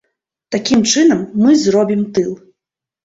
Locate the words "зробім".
1.67-2.01